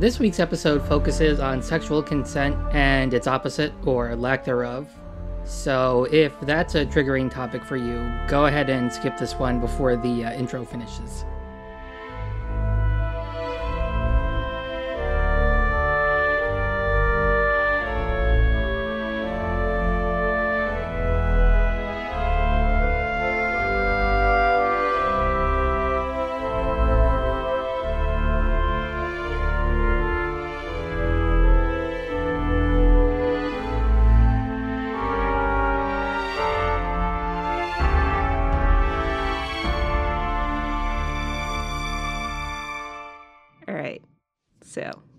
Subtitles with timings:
[0.00, 4.88] This week's episode focuses on sexual consent and its opposite, or lack thereof.
[5.44, 9.96] So, if that's a triggering topic for you, go ahead and skip this one before
[9.96, 11.26] the uh, intro finishes.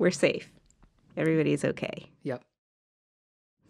[0.02, 0.50] We're safe.
[1.16, 2.42] Everybody's okay Yep.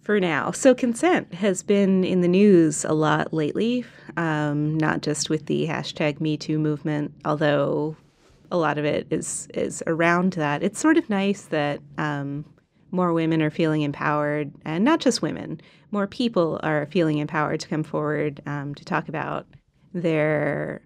[0.02, 0.52] for now.
[0.52, 3.84] So consent has been in the news a lot lately,
[4.16, 7.98] um, not just with the hashtag MeToo movement, although
[8.50, 10.64] a lot of it is is around that.
[10.64, 12.46] It's sort of nice that um,
[12.92, 15.60] more women are feeling empowered, and not just women,
[15.92, 19.46] more people are feeling empowered to come forward um, to talk about
[19.94, 20.82] their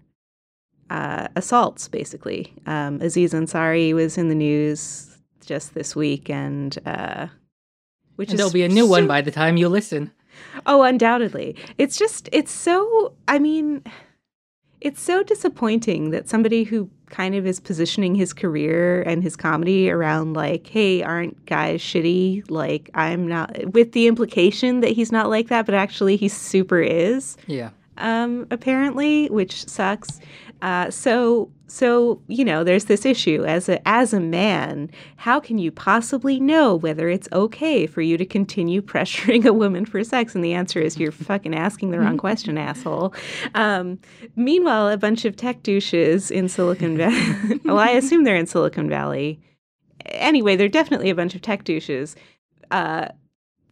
[0.90, 2.52] uh, assaults, basically.
[2.66, 7.26] Um, Aziz Ansari was in the news just this week, and uh,
[8.16, 10.10] which And there'll be a new one by the time you listen.
[10.66, 11.56] Oh, undoubtedly.
[11.78, 13.82] It's just, it's so, I mean,
[14.80, 19.90] it's so disappointing that somebody who kind of is positioning his career and his comedy
[19.90, 22.50] around, like, hey, aren't guys shitty?
[22.50, 26.80] Like, I'm not, with the implication that he's not like that, but actually he super
[26.80, 27.70] is Yeah.
[27.96, 30.20] um, apparently, which sucks.
[30.66, 34.90] Uh, so, so you know, there's this issue as a as a man.
[35.16, 39.86] How can you possibly know whether it's okay for you to continue pressuring a woman
[39.86, 40.34] for sex?
[40.34, 43.14] And the answer is you're fucking asking the wrong question, asshole.
[43.54, 44.00] Um,
[44.34, 47.60] meanwhile, a bunch of tech douches in Silicon Valley.
[47.64, 49.40] well, I assume they're in Silicon Valley.
[50.06, 52.16] Anyway, they're definitely a bunch of tech douches.
[52.72, 53.06] Uh,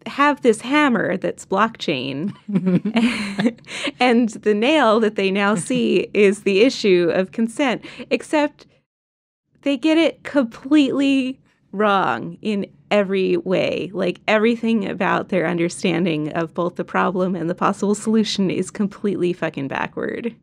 [0.07, 2.35] have this hammer that's blockchain
[4.01, 8.67] and the nail that they now see is the issue of consent, except
[9.63, 11.41] they get it completely
[11.73, 13.91] wrong in every way.
[13.93, 19.33] Like everything about their understanding of both the problem and the possible solution is completely
[19.33, 20.37] fucking backward.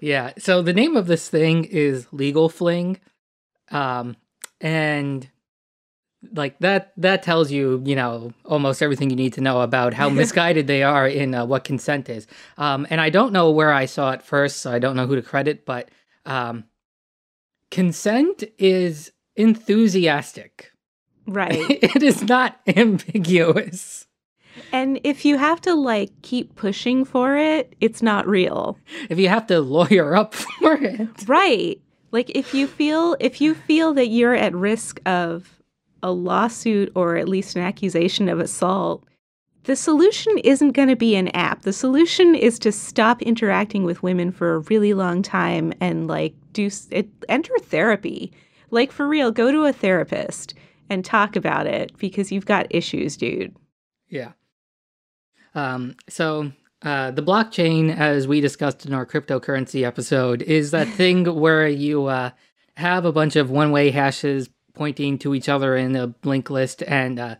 [0.00, 0.32] Yeah.
[0.38, 2.98] So the name of this thing is Legal Fling.
[3.70, 4.16] Um,
[4.60, 5.28] and
[6.32, 10.08] like that that tells you, you know, almost everything you need to know about how
[10.10, 12.26] misguided they are in uh, what consent is.
[12.58, 15.16] Um, and I don't know where I saw it first, so I don't know who
[15.16, 15.90] to credit, but
[16.26, 16.64] um,
[17.70, 20.72] consent is enthusiastic.
[21.26, 21.58] Right.
[21.70, 24.06] it is not ambiguous.
[24.72, 28.78] and if you have to like keep pushing for it, it's not real.
[29.08, 31.28] If you have to lawyer up for it.
[31.28, 31.80] Right.
[32.12, 35.59] Like if you feel if you feel that you're at risk of
[36.02, 39.04] a lawsuit or at least an accusation of assault,
[39.64, 41.62] the solution isn't going to be an app.
[41.62, 46.34] The solution is to stop interacting with women for a really long time and like
[46.52, 48.32] do it, enter therapy.
[48.70, 50.54] Like for real, go to a therapist
[50.88, 53.54] and talk about it because you've got issues, dude.
[54.08, 54.32] Yeah.
[55.54, 56.52] Um, so
[56.82, 62.06] uh, the blockchain, as we discussed in our cryptocurrency episode, is that thing where you
[62.06, 62.30] uh,
[62.76, 67.18] have a bunch of one-way hashes pointing to each other in a link list, and
[67.18, 67.36] uh,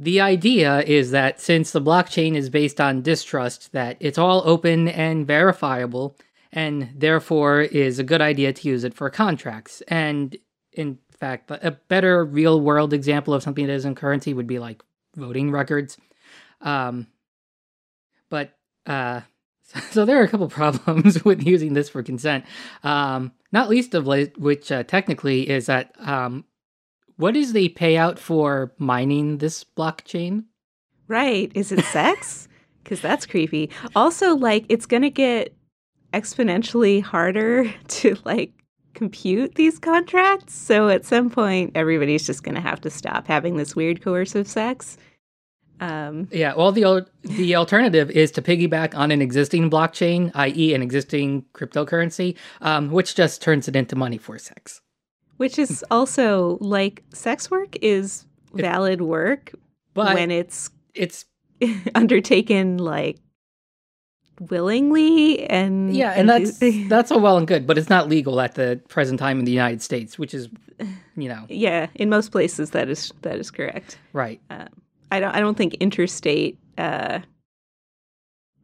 [0.00, 4.88] the idea is that since the blockchain is based on distrust, that it's all open
[4.88, 6.16] and verifiable,
[6.52, 9.82] and therefore is a good idea to use it for contracts.
[9.88, 10.36] And
[10.72, 14.82] in fact, a better real-world example of something that isn't currency would be like
[15.16, 15.98] voting records.
[16.62, 17.06] Um,
[18.30, 19.20] but uh,
[19.90, 22.44] so there are a couple problems with using this for consent.
[22.82, 26.44] Um, not least of which uh, technically is that um,
[27.20, 30.44] what is the payout for mining this blockchain?
[31.06, 31.52] Right.
[31.54, 32.46] Is it sex?
[32.82, 33.70] Because that's creepy.
[33.94, 35.54] Also, like, it's going to get
[36.14, 38.52] exponentially harder to, like,
[38.94, 40.54] compute these contracts.
[40.54, 44.48] So at some point, everybody's just going to have to stop having this weird coercive
[44.48, 44.96] sex.
[45.78, 50.82] Um, Yeah, well, the the alternative is to piggyback on an existing blockchain, i.e., an
[50.82, 54.80] existing cryptocurrency, um, which just turns it into money for sex.
[55.40, 59.54] Which is also like sex work is valid work
[59.94, 61.24] But when it's it's
[61.94, 63.16] undertaken like
[64.38, 66.58] willingly and yeah, and that's
[66.88, 69.50] that's all well and good, but it's not legal at the present time in the
[69.50, 70.50] United States, which is,
[71.16, 73.98] you know, yeah in most places that is that is correct.
[74.12, 74.42] Right.
[74.50, 74.68] um,
[75.10, 77.20] i don't i don't think interstate uh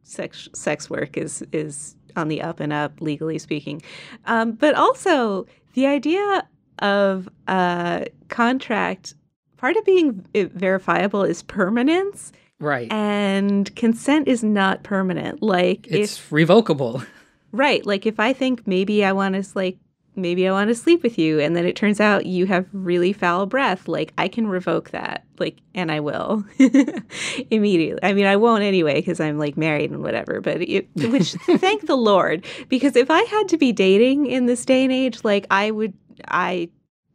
[0.03, 3.81] sex sex work is is on the up and up legally speaking.
[4.25, 6.47] Um but also the idea
[6.79, 9.15] of a contract,
[9.57, 12.31] part of being verifiable is permanence.
[12.59, 12.91] Right.
[12.91, 15.43] And consent is not permanent.
[15.43, 17.03] Like it's if, revocable.
[17.53, 17.85] Right.
[17.85, 19.77] Like if I think maybe I want to like
[20.17, 23.13] maybe I want to sleep with you and then it turns out you have really
[23.13, 25.23] foul breath, like I can revoke that.
[25.39, 26.43] Like and I will
[27.49, 27.99] immediately.
[28.03, 31.87] I mean, I won't anyway because I'm like married and whatever, but it, which thank
[31.87, 35.47] the Lord because if I had to be dating in this day and age, like
[35.49, 35.93] I would
[36.27, 36.69] I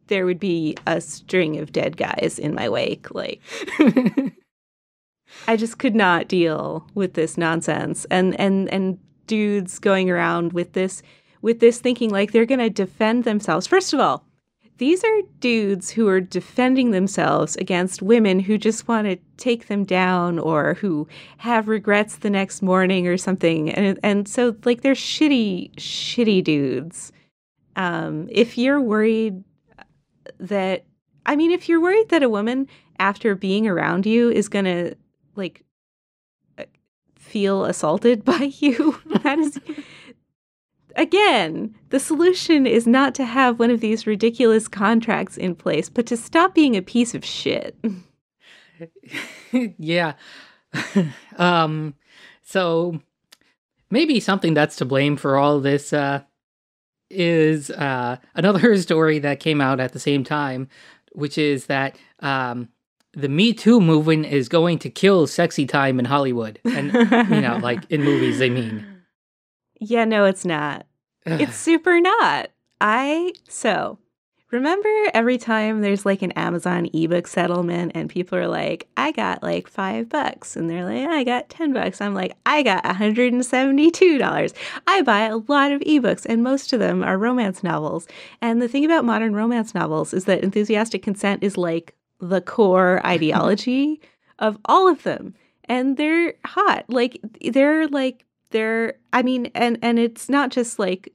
[0.07, 3.41] there would be a string of dead guys in my wake like
[5.47, 10.73] I just could not deal with this nonsense and and and dudes going around with
[10.73, 11.01] this
[11.41, 13.67] with this thinking like they're going to defend themselves.
[13.67, 14.25] First of all,
[14.77, 19.83] these are dudes who are defending themselves against women who just want to take them
[19.83, 21.07] down or who
[21.37, 23.69] have regrets the next morning or something.
[23.69, 27.11] And and so like they're shitty shitty dudes.
[27.75, 29.43] Um if you're worried
[30.39, 30.85] that
[31.25, 32.67] I mean if you're worried that a woman
[32.99, 34.95] after being around you is going to
[35.35, 35.63] like
[36.57, 36.63] uh,
[37.15, 39.59] feel assaulted by you, that is
[40.95, 46.05] again, the solution is not to have one of these ridiculous contracts in place, but
[46.07, 47.77] to stop being a piece of shit.
[49.77, 50.13] yeah.
[51.37, 51.93] um
[52.41, 52.99] so
[53.91, 56.21] maybe something that's to blame for all this uh
[57.13, 60.67] is uh another story that came out at the same time,
[61.13, 62.69] which is that um
[63.13, 66.59] the Me Too movement is going to kill sexy time in Hollywood.
[66.65, 68.85] And you know, like in movies they mean.
[69.79, 70.85] Yeah, no, it's not.
[71.25, 72.49] it's super not.
[72.81, 73.99] I so
[74.53, 79.43] remember every time there's like an Amazon ebook settlement and people are like, I got
[79.43, 80.55] like five bucks.
[80.55, 81.99] And they're like, I got 10 bucks.
[81.99, 84.53] I'm like, I got $172.
[84.87, 88.07] I buy a lot of ebooks and most of them are romance novels.
[88.41, 93.01] And the thing about modern romance novels is that enthusiastic consent is like the core
[93.05, 94.01] ideology
[94.39, 95.33] of all of them.
[95.65, 96.85] And they're hot.
[96.87, 101.13] Like they're like they're I mean, and and it's not just like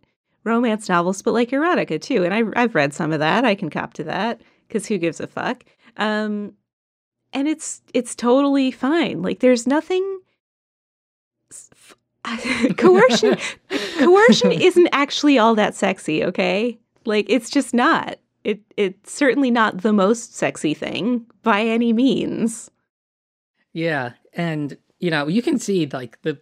[0.49, 2.25] romance novels, but like erotica too.
[2.25, 3.45] And I I've read some of that.
[3.45, 5.65] I can cop to that because who gives a fuck?
[5.97, 6.55] Um,
[7.33, 9.23] and it's it's totally fine.
[9.23, 10.21] Like there's nothing.
[12.77, 13.39] coercion
[13.99, 19.79] coercion isn't actually all that sexy okay like it's just not it it's certainly not
[19.79, 22.71] the most sexy thing by any means
[23.73, 26.39] yeah and you know you can see like the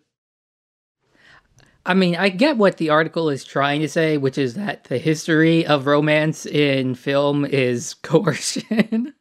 [1.87, 4.99] I mean, I get what the article is trying to say, which is that the
[4.99, 9.15] history of romance in film is coercion.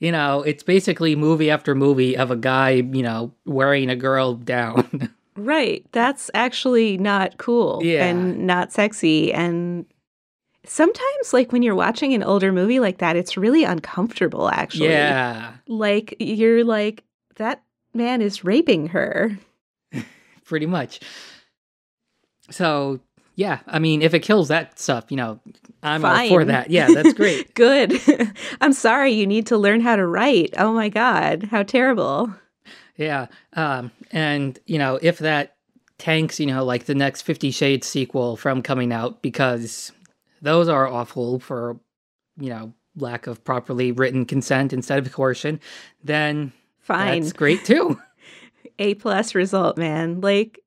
[0.00, 4.34] you know, it's basically movie after movie of a guy, you know, wearing a girl
[4.34, 5.14] down.
[5.36, 5.84] right.
[5.92, 8.06] That's actually not cool yeah.
[8.06, 9.30] and not sexy.
[9.32, 9.84] And
[10.64, 14.88] sometimes, like, when you're watching an older movie like that, it's really uncomfortable, actually.
[14.88, 15.52] Yeah.
[15.68, 17.04] Like, you're like,
[17.36, 17.62] that
[17.92, 19.38] man is raping her.
[20.44, 21.00] Pretty much.
[22.50, 23.00] So
[23.36, 25.38] yeah, I mean, if it kills that stuff, you know,
[25.82, 26.32] I'm Fine.
[26.32, 26.70] all for that.
[26.70, 27.54] Yeah, that's great.
[27.54, 28.00] Good.
[28.60, 30.54] I'm sorry you need to learn how to write.
[30.56, 32.32] Oh my god, how terrible.
[32.96, 35.56] Yeah, um, and you know, if that
[35.98, 39.92] tanks, you know, like the next Fifty Shades sequel from coming out, because
[40.40, 41.78] those are awful for,
[42.38, 45.60] you know, lack of properly written consent instead of coercion,
[46.02, 48.00] then fine, that's great too.
[48.78, 50.20] A plus result, man.
[50.20, 50.60] Like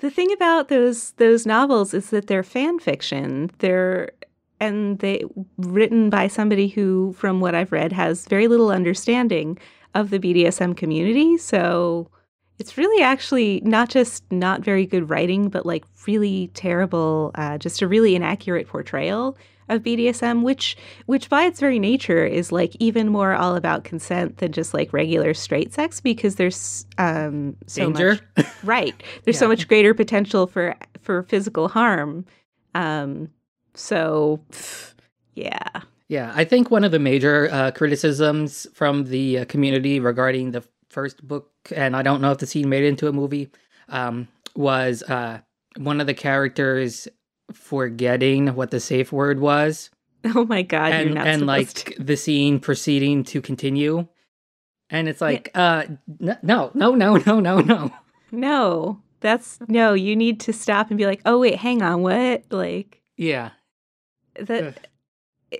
[0.00, 3.50] the thing about those those novels is that they're fan fiction.
[3.58, 4.10] They're
[4.60, 5.24] and they
[5.56, 9.58] written by somebody who, from what I've read, has very little understanding
[9.94, 11.38] of the BDSM community.
[11.38, 12.10] So
[12.58, 17.80] it's really actually not just not very good writing, but like really terrible, uh, just
[17.80, 19.36] a really inaccurate portrayal
[19.70, 24.38] of BDSM, which which by its very nature is like even more all about consent
[24.38, 28.20] than just like regular straight sex because there's um so Danger.
[28.36, 29.02] much right.
[29.24, 29.40] There's yeah.
[29.40, 32.24] so much greater potential for for physical harm.
[32.74, 33.30] Um
[33.74, 34.40] so
[35.34, 35.82] yeah.
[36.08, 40.64] Yeah, I think one of the major uh, criticisms from the uh, community regarding the
[40.88, 43.48] first book, and I don't know if the scene made it into a movie,
[43.88, 45.38] um, was uh,
[45.76, 47.06] one of the characters
[47.52, 49.90] forgetting what the safe word was.
[50.22, 50.92] Oh my god!
[50.92, 51.94] And and like to.
[51.98, 54.06] the scene proceeding to continue,
[54.90, 55.62] and it's like, yeah.
[55.62, 55.86] uh,
[56.20, 57.90] n- no, no, no, no, no, no,
[58.30, 59.00] no.
[59.20, 59.94] That's no.
[59.94, 62.44] You need to stop and be like, oh wait, hang on, what?
[62.50, 63.52] Like, yeah,
[64.34, 64.62] that.
[64.62, 64.74] Ugh.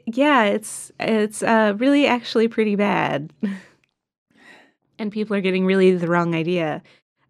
[0.05, 3.33] Yeah, it's it's uh, really actually pretty bad,
[4.99, 6.83] and people are getting really the wrong idea,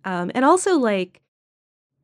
[0.05, 1.21] um, and also like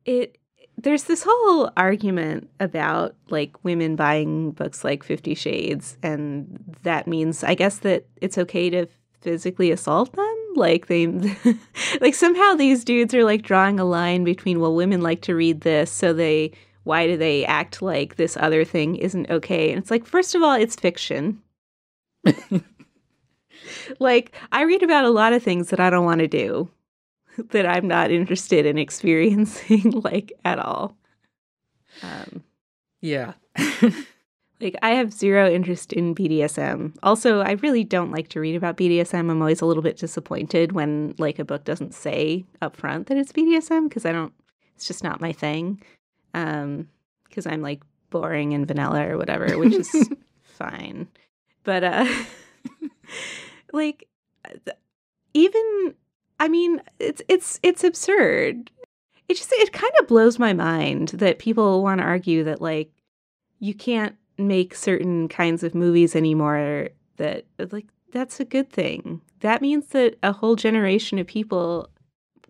[0.05, 0.37] it
[0.77, 7.43] there's this whole argument about like women buying books like 50 shades and that means
[7.43, 8.87] i guess that it's okay to
[9.21, 10.35] physically assault them?
[10.55, 11.07] Like they
[12.01, 15.61] like somehow these dudes are like drawing a line between well women like to read
[15.61, 16.51] this so they
[16.83, 19.69] why do they act like this other thing isn't okay?
[19.71, 21.41] And it's like first of all it's fiction.
[23.99, 26.69] Like i read about a lot of things that i don't want to do
[27.51, 30.95] that i'm not interested in experiencing like at all
[32.03, 32.43] um
[33.01, 33.33] yeah
[34.61, 36.95] like I have zero interest in BDSM.
[37.03, 39.29] Also, I really don't like to read about BDSM.
[39.29, 43.17] I'm always a little bit disappointed when like a book doesn't say up front that
[43.17, 44.33] it's BDSM because I don't
[44.75, 45.81] it's just not my thing.
[46.33, 46.89] Um
[47.27, 50.09] because I'm like boring and vanilla or whatever, which is
[50.43, 51.07] fine.
[51.63, 52.07] But uh
[53.73, 54.07] like
[55.33, 55.93] even
[56.39, 58.71] I mean, it's it's it's absurd.
[59.27, 62.91] It just it kind of blows my mind that people want to argue that like
[63.59, 69.21] you can't make certain kinds of movies anymore that like that's a good thing.
[69.41, 71.89] That means that a whole generation of people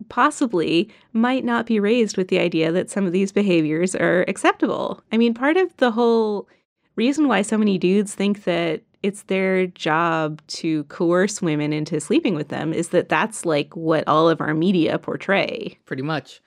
[0.10, 5.02] possibly might not be raised with the idea that some of these behaviors are acceptable.
[5.12, 6.48] I mean, part of the whole
[6.96, 12.36] reason why so many dudes think that it's their job to coerce women into sleeping
[12.36, 15.78] with them is that that's like what all of our media portray.
[15.86, 16.42] Pretty much.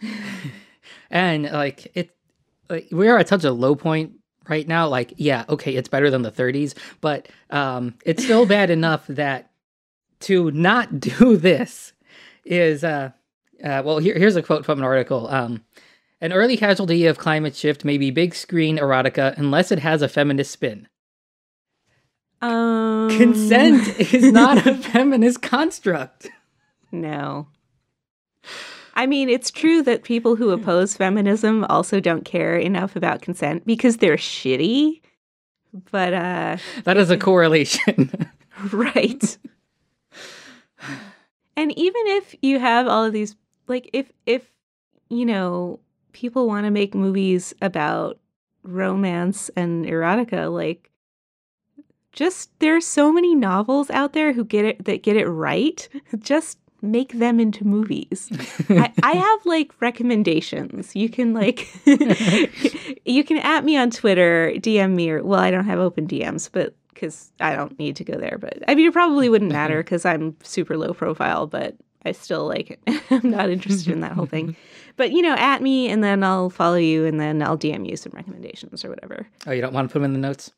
[1.10, 2.10] and like it
[2.68, 4.12] like, we are at such a low point
[4.48, 8.70] right now like yeah okay it's better than the 30s but um it's still bad
[8.70, 9.50] enough that
[10.20, 11.92] to not do this
[12.44, 13.10] is uh,
[13.64, 15.64] uh well here, here's a quote from an article um
[16.20, 20.08] an early casualty of climate shift may be big screen erotica unless it has a
[20.08, 20.88] feminist spin
[22.42, 26.28] um consent is not a feminist construct
[26.92, 27.46] no
[28.98, 33.66] I mean, it's true that people who oppose feminism also don't care enough about consent
[33.66, 35.02] because they're shitty.
[35.90, 38.10] But uh that is a correlation.
[38.72, 39.36] right.
[41.56, 43.36] and even if you have all of these
[43.68, 44.50] like if if
[45.10, 45.78] you know,
[46.12, 48.18] people want to make movies about
[48.62, 50.90] romance and erotica like
[52.16, 55.88] just there's so many novels out there who get it that get it right.
[56.18, 58.28] Just make them into movies.
[58.68, 60.96] I, I, have like recommendations.
[60.96, 61.68] You can like
[63.04, 66.50] you can at me on Twitter, DM me or well, I don't have open DMs,
[66.50, 68.38] but because I don't need to go there.
[68.40, 72.46] But I mean, it probably wouldn't matter because I'm super low profile, but I still
[72.46, 72.80] like
[73.10, 74.56] I'm not interested in that whole thing.
[74.96, 77.96] But you know, at me and then I'll follow you and then I'll DM you
[77.96, 79.26] some recommendations or whatever.
[79.46, 80.52] Oh, you don't want to put them in the notes?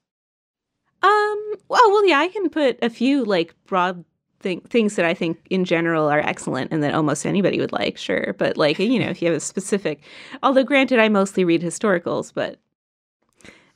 [1.03, 1.48] Um.
[1.69, 4.05] Well, well, yeah, I can put a few like broad
[4.41, 7.97] think things that I think in general are excellent and that almost anybody would like,
[7.97, 8.35] sure.
[8.39, 10.03] But like, you know, if you have a specific,
[10.43, 12.59] although granted, I mostly read historicals, but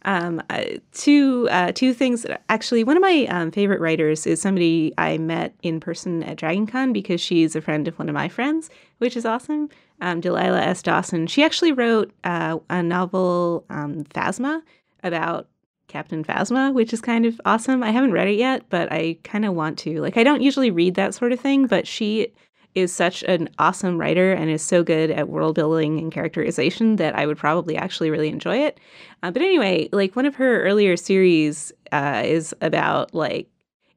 [0.04, 2.26] um, uh, two uh, two things.
[2.48, 6.92] Actually, one of my um, favorite writers is somebody I met in person at DragonCon
[6.92, 9.68] because she's a friend of one of my friends, which is awesome.
[10.00, 10.82] Um, Delilah S.
[10.82, 11.28] Dawson.
[11.28, 14.62] She actually wrote uh, a novel, um, Phasma,
[15.04, 15.46] about
[15.88, 17.82] Captain Phasma, which is kind of awesome.
[17.82, 20.00] I haven't read it yet, but I kind of want to.
[20.00, 22.32] Like, I don't usually read that sort of thing, but she
[22.74, 27.14] is such an awesome writer and is so good at world building and characterization that
[27.14, 28.80] I would probably actually really enjoy it.
[29.22, 33.48] Uh, but anyway, like one of her earlier series uh, is about like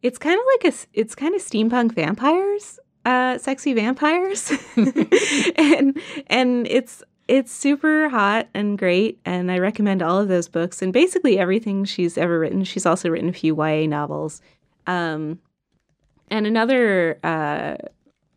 [0.02, 4.52] it's kind of like a it's kind of steampunk vampires, uh, sexy vampires,
[5.56, 10.82] and and it's it's super hot and great, and I recommend all of those books
[10.82, 12.64] and basically everything she's ever written.
[12.64, 14.42] She's also written a few YA novels.
[14.86, 15.40] Um,
[16.30, 17.76] and another uh,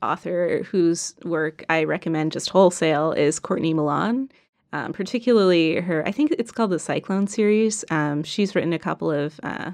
[0.03, 4.31] author whose work I recommend just wholesale is Courtney Milan.
[4.73, 7.87] Um, particularly her, I think it's called the Cyclone series.
[7.91, 9.71] Um, she's written a couple of uh,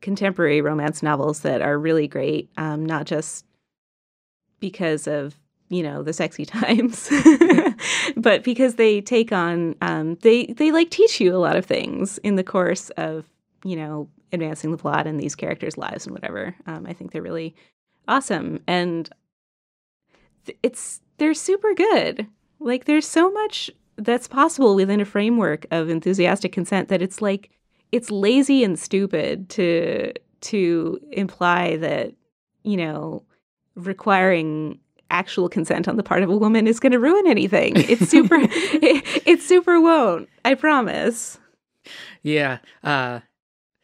[0.00, 3.44] contemporary romance novels that are really great, um, not just
[4.58, 5.36] because of
[5.72, 7.10] you know the sexy times.
[8.16, 12.18] But because they take on um, they they like teach you a lot of things
[12.18, 13.24] in the course of
[13.64, 16.54] you know advancing the plot and these characters lives and whatever.
[16.66, 17.54] Um, i think they're really
[18.08, 18.60] awesome.
[18.66, 19.08] And
[20.62, 22.26] it's they're super good.
[22.58, 27.50] Like there's so much that's possible within a framework of enthusiastic consent that it's like
[27.92, 32.12] it's lazy and stupid to to imply that
[32.64, 33.22] you know
[33.74, 34.78] requiring
[35.12, 37.74] actual consent on the part of a woman is going to ruin anything.
[37.76, 40.28] It's super, it, it super won't.
[40.44, 41.38] I promise.
[42.22, 42.58] Yeah.
[42.82, 43.20] Uh,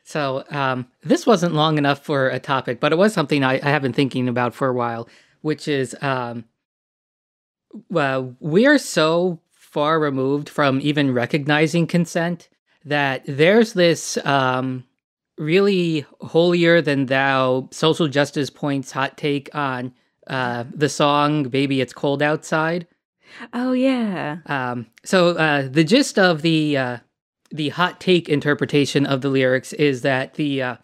[0.04, 3.70] so um, this wasn't long enough for a topic, but it was something I, I
[3.70, 5.08] have been thinking about for a while,
[5.42, 6.44] which is um,
[7.90, 12.48] well, we are so far removed from even recognizing consent
[12.84, 14.84] that there's this um,
[15.36, 19.92] really holier than thou social justice points hot take on
[20.28, 22.86] uh, the song "Baby It's Cold Outside."
[23.52, 24.38] Oh yeah.
[24.46, 26.98] Um, so uh, the gist of the uh,
[27.50, 30.76] the hot take interpretation of the lyrics is that the uh,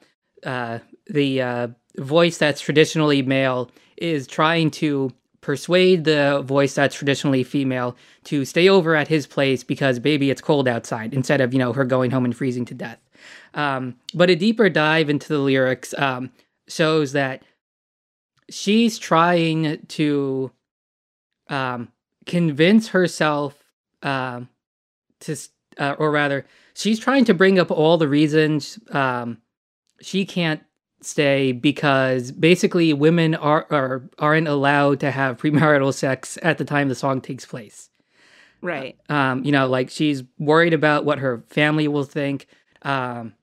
[0.45, 7.45] uh, the uh, voice that's traditionally male is trying to persuade the voice that's traditionally
[7.45, 11.59] female to stay over at his place because baby it's cold outside instead of you
[11.59, 12.99] know her going home and freezing to death
[13.53, 16.31] um, but a deeper dive into the lyrics um,
[16.67, 17.43] shows that
[18.51, 20.51] she's trying to
[21.49, 21.89] um,
[22.27, 23.63] convince herself
[24.03, 24.49] um,
[25.21, 25.37] to
[25.79, 29.39] uh, or rather she's trying to bring up all the reasons um,
[30.01, 30.63] she can't
[31.01, 36.89] stay because basically women are, are aren't allowed to have premarital sex at the time
[36.89, 37.91] the song takes place.
[38.63, 38.99] Right.
[39.11, 42.47] Um, you know, like she's worried about what her family will think.
[42.83, 43.35] Um,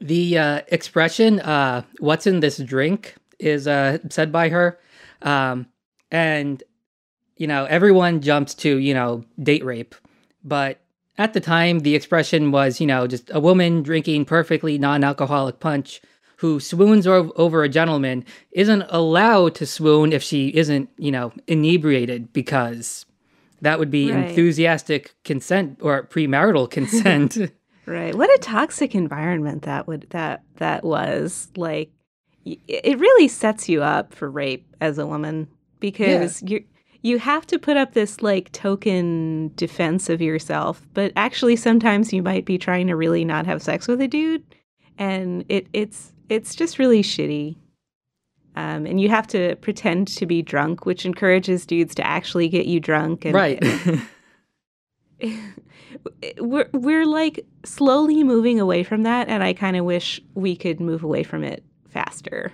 [0.00, 4.78] the uh, expression uh, "What's in this drink?" Is uh, said by her,
[5.22, 5.66] um,
[6.10, 6.62] and
[7.36, 9.94] you know everyone jumps to you know date rape,
[10.44, 10.80] but
[11.18, 16.00] at the time the expression was you know just a woman drinking perfectly non-alcoholic punch
[16.36, 22.32] who swoons over a gentleman isn't allowed to swoon if she isn't, you know, inebriated
[22.32, 23.06] because
[23.62, 24.28] that would be right.
[24.28, 27.38] enthusiastic consent or premarital consent.
[27.86, 28.14] right.
[28.14, 31.48] What a toxic environment that would that that was.
[31.56, 31.90] Like
[32.68, 35.48] it really sets you up for rape as a woman
[35.80, 36.48] because yeah.
[36.48, 36.64] you
[37.02, 42.22] you have to put up this like token defense of yourself, but actually sometimes you
[42.22, 44.42] might be trying to really not have sex with a dude
[44.98, 47.56] and it it's it's just really shitty.
[48.56, 52.64] Um, and you have to pretend to be drunk, which encourages dudes to actually get
[52.64, 53.26] you drunk.
[53.26, 53.62] And, right.
[56.38, 60.80] we're we're like slowly moving away from that, and I kind of wish we could
[60.80, 62.52] move away from it faster.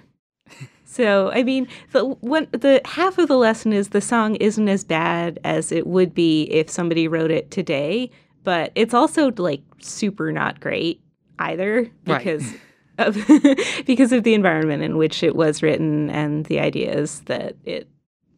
[0.84, 4.84] So I mean, the one the half of the lesson is the song isn't as
[4.84, 8.10] bad as it would be if somebody wrote it today,
[8.44, 11.00] but it's also like super not great
[11.38, 12.44] either because.
[12.44, 12.60] Right
[12.98, 13.14] of
[13.86, 17.88] because of the environment in which it was written and the ideas that it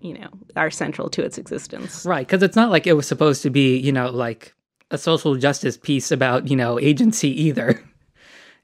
[0.00, 3.42] you know are central to its existence right because it's not like it was supposed
[3.42, 4.54] to be you know like
[4.90, 7.82] a social justice piece about you know agency either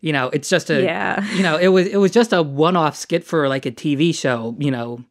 [0.01, 2.97] you know it's just a yeah you know it was it was just a one-off
[2.97, 5.03] skit for like a tv show you know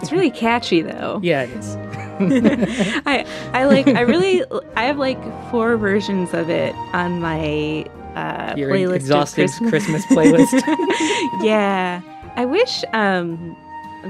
[0.00, 1.76] it's really catchy though yeah it is
[3.06, 4.44] i i like i really
[4.76, 5.18] i have like
[5.50, 7.84] four versions of it on my
[8.14, 10.06] uh, Your playlist exhaustive Christmas.
[10.06, 10.06] Christmas
[10.52, 11.42] playlist.
[11.44, 12.00] yeah,
[12.36, 13.56] I wish um,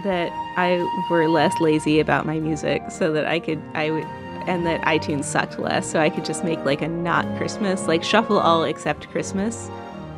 [0.05, 0.77] that I
[1.11, 4.07] were less lazy about my music, so that I could I would
[4.47, 8.03] and that iTunes sucked less, so I could just make like a not Christmas, like
[8.03, 9.71] shuffle all except Christmas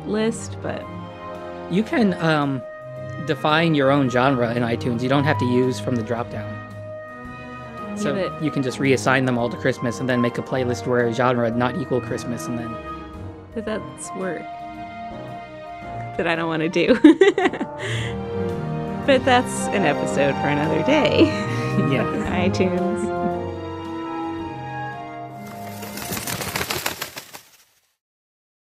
[0.05, 0.57] list.
[0.61, 0.85] But
[1.71, 2.61] you can um,
[3.25, 5.01] define your own genre in iTunes.
[5.01, 6.53] You don't have to use from the dropdown.
[7.97, 10.85] So yeah, you can just reassign them all to Christmas and then make a playlist
[10.85, 12.75] where genre not equal Christmas and then
[13.55, 14.43] but that's work
[16.17, 16.93] that I don't want to do.
[19.05, 21.25] but that's an episode for another day.
[21.77, 22.03] Yeah.
[22.49, 22.86] iTunes.